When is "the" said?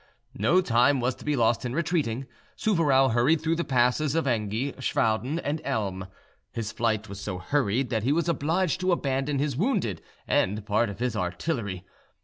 3.57-3.63